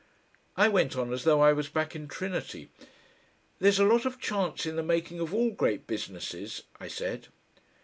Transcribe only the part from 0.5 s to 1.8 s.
I went on as though I was